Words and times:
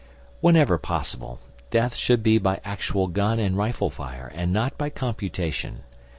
Whenever 0.39 0.79
possible, 0.79 1.39
death 1.69 1.93
should 1.95 2.23
be 2.23 2.39
by 2.39 2.59
actual 2.65 3.05
gun 3.07 3.37
and 3.37 3.55
rifle 3.55 3.91
fire 3.91 4.31
and 4.33 4.51
not 4.51 4.75
by 4.75 4.89
computation. 4.89 5.83